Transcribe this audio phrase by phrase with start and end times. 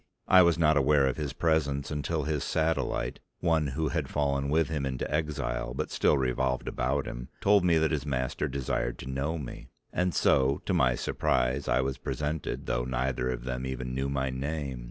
[0.27, 4.67] I was not aware of his presence until his satellite, one who had fallen with
[4.67, 9.05] him into exile but still revolved about him, told me that his master desired to
[9.05, 13.93] know me; and so to my surprise I was presented though neither of them even
[13.93, 14.79] knew my name.